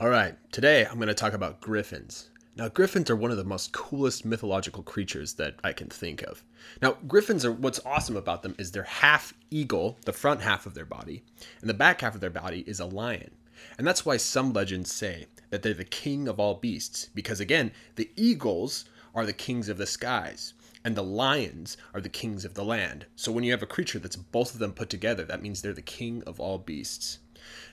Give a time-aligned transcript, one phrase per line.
[0.00, 2.30] All right, today I'm going to talk about griffins.
[2.56, 6.42] Now, griffins are one of the most coolest mythological creatures that I can think of.
[6.80, 10.72] Now, griffins are what's awesome about them is they're half eagle, the front half of
[10.72, 11.22] their body,
[11.60, 13.32] and the back half of their body is a lion.
[13.76, 17.70] And that's why some legends say that they're the king of all beasts, because again,
[17.96, 22.54] the eagles are the kings of the skies, and the lions are the kings of
[22.54, 23.04] the land.
[23.16, 25.74] So when you have a creature that's both of them put together, that means they're
[25.74, 27.18] the king of all beasts.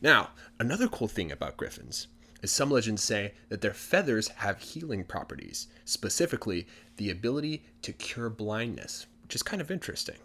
[0.00, 2.06] Now, another cool thing about griffins
[2.44, 6.66] is some legends say that their feathers have healing properties, specifically
[6.98, 10.18] the ability to cure blindness, which is kind of interesting.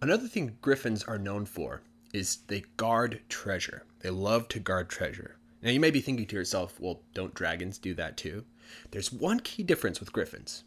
[0.00, 3.82] Another thing griffins are known for is they guard treasure.
[4.02, 5.36] They love to guard treasure.
[5.62, 8.44] Now, you may be thinking to yourself, well, don't dragons do that too?
[8.92, 10.62] There's one key difference with griffins.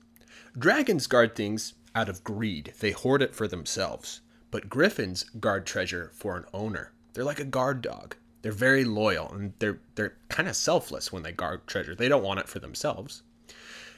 [0.59, 4.19] Dragons guard things out of greed, they hoard it for themselves.
[4.51, 6.91] But griffins guard treasure for an owner.
[7.13, 8.17] They're like a guard dog.
[8.47, 11.93] They're very loyal and they're they're kind of selfless when they guard treasure.
[11.93, 13.21] They don't want it for themselves.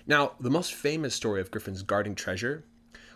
[0.08, 2.66] Now, the most famous story of griffins guarding treasure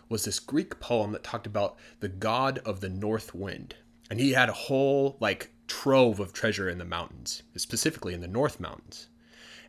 [0.08, 3.74] was this Greek poem that talked about the god of the north wind.
[4.08, 8.28] And he had a whole like trove of treasure in the mountains, specifically in the
[8.28, 9.08] North Mountains.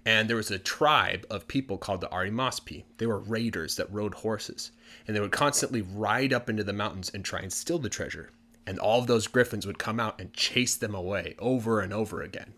[0.05, 2.83] And there was a tribe of people called the Arimaspi.
[2.99, 4.69] They were raiders that rode horses,
[5.07, 8.29] and they would constantly ride up into the mountains and try and steal the treasure
[8.67, 12.21] and all of those griffins would come out and chase them away over and over
[12.21, 12.53] again.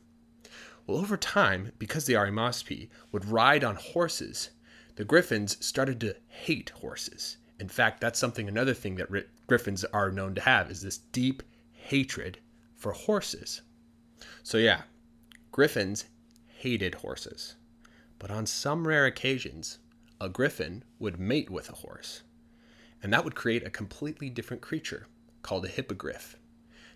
[0.85, 4.51] Well, over time, because the Arimaspi would ride on horses,
[4.95, 7.37] the griffins started to hate horses.
[7.59, 11.43] In fact, that's something another thing that griffins are known to have is this deep
[11.71, 12.39] hatred
[12.75, 13.61] for horses.
[14.43, 14.83] So yeah,
[15.51, 16.05] griffins
[16.47, 17.55] hated horses.
[18.17, 19.79] But on some rare occasions,
[20.21, 22.23] a griffin would mate with a horse.
[23.03, 25.07] And that would create a completely different creature
[25.41, 26.37] called a hippogriff.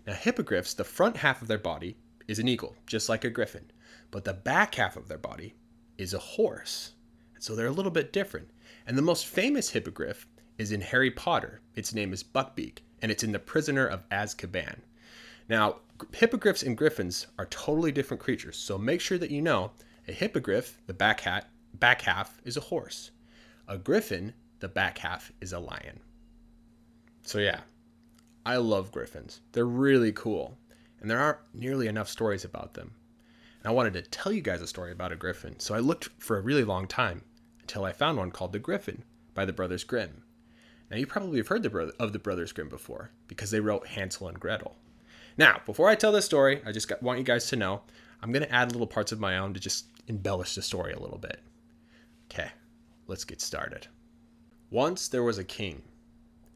[0.06, 1.96] Now, hippogriffs, the front half of their body
[2.28, 3.70] is an eagle, just like a griffin,
[4.10, 5.54] but the back half of their body
[5.98, 6.92] is a horse.
[7.38, 8.50] So they're a little bit different.
[8.86, 10.26] And the most famous hippogriff
[10.58, 11.60] is in Harry Potter.
[11.74, 14.80] Its name is Buckbeak, and it's in The Prisoner of Azkaban.
[15.48, 15.76] Now,
[16.12, 19.72] hippogriffs and griffins are totally different creatures, so make sure that you know
[20.08, 23.10] a hippogriff, the back, hat, back half, is a horse.
[23.68, 26.00] A griffin, the back half, is a lion.
[27.22, 27.60] So, yeah,
[28.44, 29.40] I love griffins.
[29.52, 30.58] They're really cool,
[31.00, 32.92] and there aren't nearly enough stories about them.
[33.60, 36.08] And I wanted to tell you guys a story about a griffin, so I looked
[36.18, 37.22] for a really long time
[37.60, 39.04] until I found one called The Griffin
[39.34, 40.24] by the Brothers Grimm.
[40.90, 44.28] Now, you probably have heard the of the Brothers Grimm before because they wrote Hansel
[44.28, 44.76] and Gretel.
[45.38, 47.82] Now, before I tell this story, I just got, want you guys to know
[48.22, 51.00] I'm going to add little parts of my own to just embellish the story a
[51.00, 51.40] little bit.
[52.30, 52.50] Okay,
[53.06, 53.86] let's get started.
[54.70, 55.82] Once there was a king,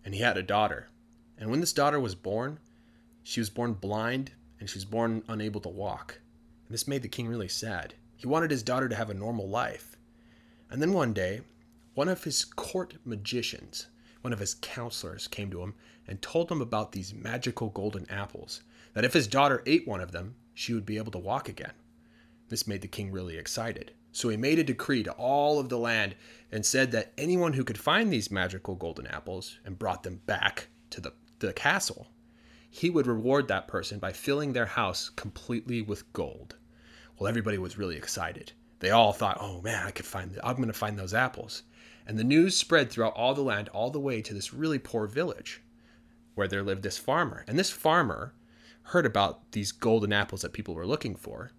[0.04, 0.88] and he had a daughter
[1.38, 2.58] and when this daughter was born,
[3.22, 6.20] she was born blind and she was born unable to walk.
[6.66, 7.94] And this made the king really sad.
[8.16, 9.96] He wanted his daughter to have a normal life.
[10.70, 11.42] And then one day,
[11.94, 13.86] one of his court magicians,
[14.22, 15.74] one of his counselors, came to him
[16.08, 18.62] and told him about these magical golden apples,
[18.94, 21.72] that if his daughter ate one of them, she would be able to walk again.
[22.48, 23.92] This made the king really excited.
[24.12, 26.14] So he made a decree to all of the land
[26.50, 30.68] and said that anyone who could find these magical golden apples and brought them back
[30.90, 32.08] to the the castle,
[32.68, 36.56] he would reward that person by filling their house completely with gold.
[37.18, 38.52] Well, everybody was really excited.
[38.80, 41.62] They all thought, "Oh man, I could find I'm going to find those apples."
[42.06, 45.06] And the news spread throughout all the land all the way to this really poor
[45.06, 45.62] village
[46.34, 47.44] where there lived this farmer.
[47.48, 48.34] And this farmer
[48.82, 51.52] heard about these golden apples that people were looking for,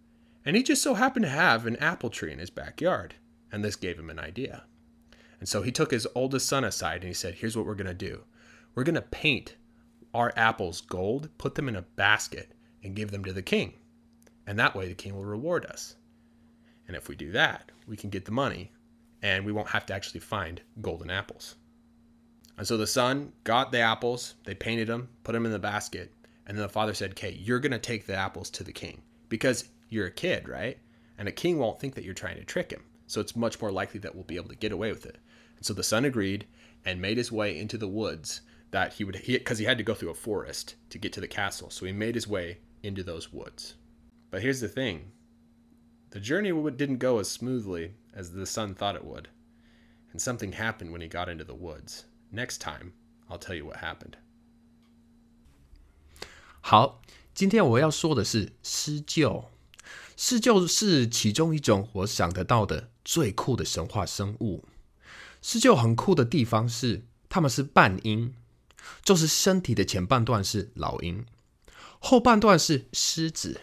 [0.46, 3.16] and he just so happened to have an apple tree in his backyard,
[3.52, 4.66] and this gave him an idea.
[5.40, 7.88] And so he took his oldest son aside and he said, "Here's what we're going
[7.88, 8.26] to do.
[8.76, 9.56] We're going to paint
[10.18, 12.52] our apples gold, put them in a basket,
[12.84, 13.74] and give them to the king.
[14.48, 15.96] And that way the king will reward us.
[16.88, 18.72] And if we do that, we can get the money
[19.22, 21.56] and we won't have to actually find golden apples.
[22.58, 26.12] And so the son got the apples, they painted them, put them in the basket,
[26.48, 29.04] and then the father said, Okay, you're going to take the apples to the king
[29.30, 30.80] because you're a kid, right?
[31.20, 32.84] And a king won't think that you're trying to trick him.
[33.06, 35.18] So it's much more likely that we'll be able to get away with it.
[35.58, 36.48] And so the son agreed
[36.86, 38.42] and made his way into the woods
[38.73, 41.21] that he would because he, he had to go through a forest to get to
[41.21, 43.75] the castle so he made his way into those woods
[44.31, 45.13] but here's the thing
[46.11, 49.29] the journey didn't go as smoothly as the son thought it would
[50.11, 52.93] and something happened when he got into the woods next time
[53.31, 54.17] i'll tell you what happened
[56.61, 57.03] 好
[57.35, 59.47] 今天我要说的是狮鹫
[60.17, 64.65] 狮鹫是其中一种我想得到的最酷的神话生物
[65.41, 68.35] 狮鹫很酷的地方是它们是半鹰
[69.04, 71.26] 就是身体的前半段是老鹰，
[72.00, 73.62] 后半段是狮子，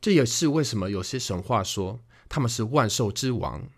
[0.00, 3.68] 这也是为什么有些神话说他们是万兽之王。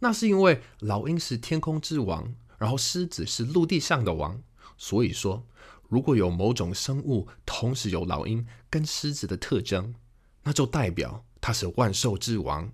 [0.00, 4.42] 那是因为老鹰是天空之王，然后狮子是陆地上的王。
[4.76, 5.46] 所以说，
[5.88, 9.94] 如果有某种生物同时有老鹰跟狮子的特征，
[10.42, 12.70] 那就代表它是万兽之王。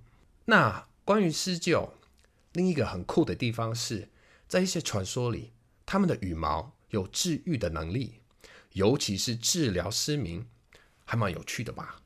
[0.46, 1.90] 那关于狮鹫，
[2.52, 4.08] 另一个很酷的地方是
[4.49, 5.52] 在一些传说里，
[5.87, 8.21] 它们的羽毛有治愈的能力，
[8.73, 10.47] 尤其是治疗失明，
[11.05, 12.00] 还蛮有趣的吧？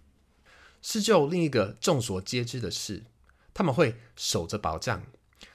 [0.81, 3.05] 狮鹫另一个众所皆知的是，
[3.53, 5.03] 他们会守着宝藏，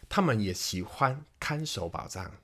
[0.09, 2.39] 他们也喜欢看守宝藏。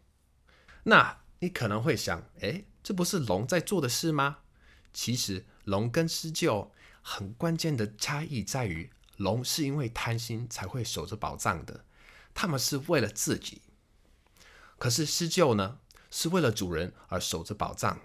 [0.84, 4.38] 那你可能会想，哎，这不是龙在做的事吗？
[4.94, 11.83] 其实，龙跟狮鹫很关键的差异在于，龙是因为贪心才会守着宝藏的，
[12.33, 13.57] 他们是为了自己；
[14.80, 15.80] 可是狮鹫呢，
[16.19, 18.00] 是为了主人而守着宝藏，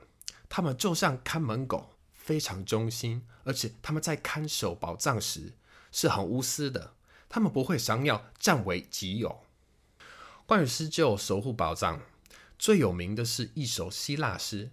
[0.46, 5.54] 他们就像看门狗，非常忠心，而且他们在看守宝藏时
[5.90, 6.92] 是很无私的，
[7.30, 9.40] 他们不会想要占为己有。
[10.44, 12.02] 关于狮鹫守护宝藏。
[12.58, 14.70] 最有名的是一首希腊诗，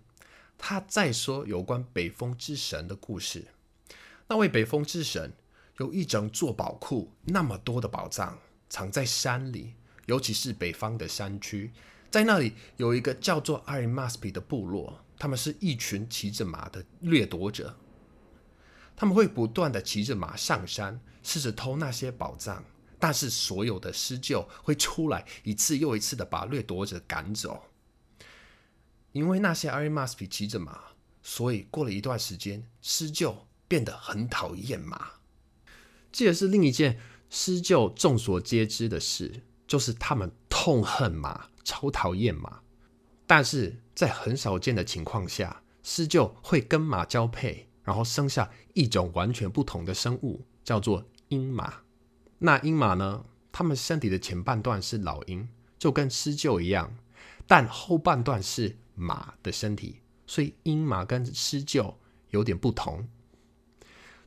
[0.58, 3.48] 他在说有关北风之神的故事。
[4.28, 5.32] 那位北风之神
[5.78, 8.38] 有一整座宝库，那么多的宝藏
[8.70, 9.76] 藏在山里，
[10.08, 11.72] 尤其是北方的山区，
[12.12, 17.78] 在那里有一个叫做阿里马斯比的部落，他们是一群骑着马的掠夺者，
[18.96, 22.64] 他们会不断的骑着马上山，试着偷那些宝藏，
[22.98, 27.66] 但是所有的施救会出来一次又一次的把掠夺者赶走。
[29.12, 30.80] 因为那些阿瑞马斯比骑着马，
[31.22, 33.36] 所以过了一段时间，狮鹫
[33.68, 35.12] 变得很讨厌马。
[36.12, 42.62] 这也是另一件狮鹫众所皆知的事，就是他们痛恨马，超讨厌马。
[43.28, 51.82] 但是在很少见的情况下，狮鹫会跟马交配，然后生下一种完全不同的生物，叫做鹰马。
[52.40, 53.26] 那鹰马呢？
[53.52, 56.96] 它们身体的前半段是老鹰，就跟狮鹫一样，
[57.46, 58.78] 但后半段是。
[59.02, 61.96] 马的身体，所以鹰马跟狮鹫
[62.32, 63.08] 有点不同。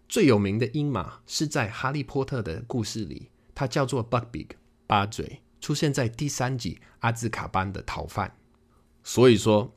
[0.09, 4.53] 最有名的鹰马是在《哈利波特》的故事里，它叫做 Bugbeak（
[4.87, 8.37] 八嘴，出现在第三集阿兹卡班的逃犯。
[9.03, 9.73] 所以说，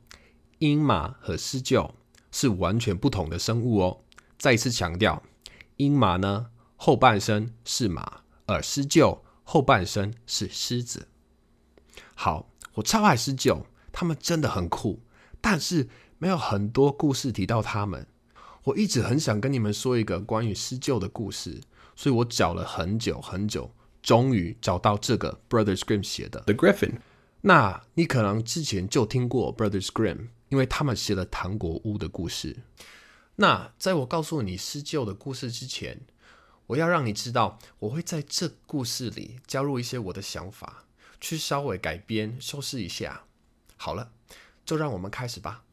[0.58, 1.92] 鹰马和狮鹫
[2.30, 4.02] 是完全不同的生物哦。
[4.36, 5.22] 再次强调，
[5.76, 11.08] 鹰马呢后半身是马，而狮鹫后半身是狮子。
[12.14, 13.62] 好，我超爱狮鹫。
[13.92, 15.00] 他们真的很酷，
[15.40, 15.88] 但是
[16.18, 18.06] 没有很多故事提到他们。
[18.64, 21.62] 我一直很想跟你们说一个关于狮鹫的故事，
[21.94, 23.72] 所以我找了很久很久，
[24.06, 27.00] 终于找到这个 Brothers Grimm 写的 The Griffin。
[27.40, 32.58] 那你可能之前就听过 Brothers Grimm，因为他们写了糖果屋的故事。
[33.34, 36.02] 那在我告诉你施救的故事之前，
[36.68, 40.84] 我要让你知道，我会在这故事里加入一些我的想法，
[41.20, 43.24] 去稍微改编修饰一下。
[43.76, 44.12] 好了，
[44.64, 45.64] 就让我们开始吧。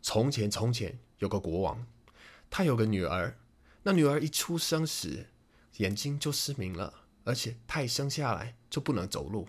[0.00, 1.86] 从前，从前有个国王，
[2.48, 3.36] 他有个女儿。
[3.82, 5.26] 那女儿一出生时，
[5.76, 9.46] 眼睛就失明了，而且她一生下来就不能走路，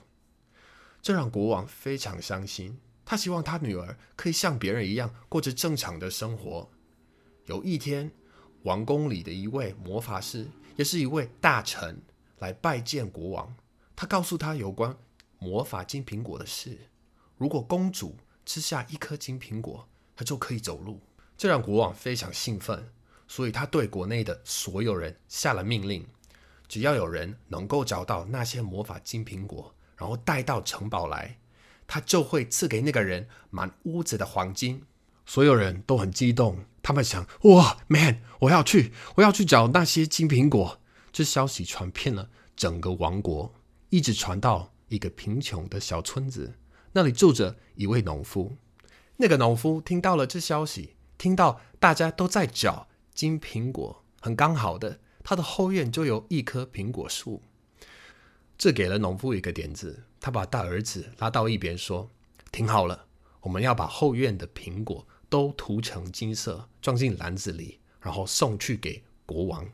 [1.01, 2.77] 这让国王非常伤心。
[3.05, 6.69] 他希望他女儿可以像别人一样过着正常的生活。
[7.45, 8.11] 有一天，
[8.63, 10.45] 王宫里的一位魔法师，
[10.75, 11.99] 也是一位大臣，
[12.39, 13.55] 来拜见国王。
[13.95, 14.95] 他告诉他有关
[15.39, 16.77] 魔法金苹果的事。
[17.37, 18.15] 如果公主
[18.45, 20.99] 吃下一颗金苹果，她就可以走路。
[21.37, 22.91] 这让国王非常兴奋，
[23.25, 26.05] 所以他对国内的所有人下了命令：
[26.69, 31.39] 只要有人能够找到那些魔法金苹果，然后带到城堡来，
[31.87, 34.83] 他就会赐给那个人满屋子的黄金。
[35.25, 40.79] 所有人都很激动，他们想：哇，man，我要去，我要去找那些金苹果。
[41.11, 43.53] 这消息传遍了整个王国，
[43.89, 46.53] 一直传到一个贫穷的小村子。
[46.93, 48.57] 那里住着一位农夫，
[49.17, 57.43] 那个农夫听到了这消息，听到大家都在找金苹果，很刚好的，他的后院就有一棵苹果树。
[58.57, 62.09] 这给了农夫一个点子，他把大儿子拉到一边说
[62.51, 63.05] ：“听好了，
[63.41, 69.69] 我们要把后院的苹果都涂成金色，装进篮子里，然后送去给国王。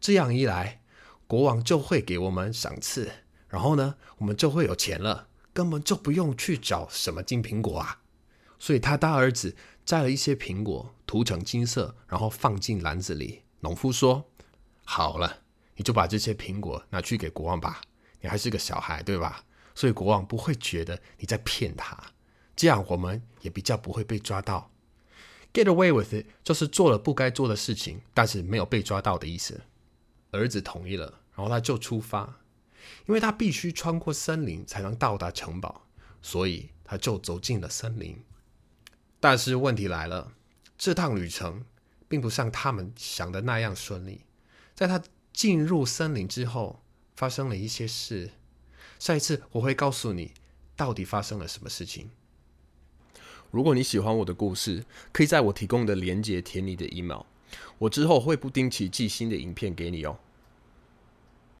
[0.00, 0.80] 这样一来，
[1.28, 3.12] 国王就会给我们赏赐，
[3.46, 8.00] 然后呢，我们就会有钱了。”根本就不用去找什么金苹果啊！
[8.58, 13.42] 所以他大儿子摘了一些苹果，涂成金色，然后放进篮子里。
[13.64, 14.28] 农夫说
[14.84, 15.42] ：“好了，
[15.76, 17.80] 你就把这些苹果拿去给国王吧。
[18.20, 19.44] 你还是个小孩，对吧？
[19.74, 21.96] 所以国王不会觉得你在骗他，
[22.54, 24.70] 这样我们也比较不会被抓到。”
[25.52, 29.60] Get away with it 就是做了不该做的事情，但是没有被抓到的意思。
[30.30, 32.40] 儿子同意了，然后他就出发，
[33.06, 35.86] 因为他必须穿过森林才能到达城堡，
[36.22, 38.22] 所以他就走进了森林。
[39.20, 40.32] 但是问题来了，
[40.78, 41.64] 这趟旅程
[42.08, 44.24] 并不像他们想的那样顺利。
[44.74, 45.02] 在他
[45.32, 46.82] 进入森林之后，
[47.14, 48.30] 发生了一些事。
[48.98, 50.32] 下一次我会告诉你，
[50.76, 52.10] 到底发生了什么事情。
[53.50, 57.22] 如果你喜欢我的故事，可以在我提供的链接填你的 email，
[57.78, 60.18] 我之后会不定期寄新的影片给你哦。